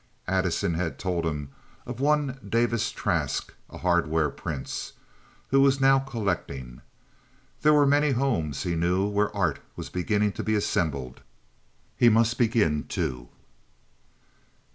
[0.27, 1.49] Addison had told him
[1.85, 4.93] of one Davis Trask, a hardware prince,
[5.49, 6.81] who was now collecting.
[7.61, 11.21] There were many homes, he knew where art was beginning to be assembled.
[11.95, 13.29] He must begin, too.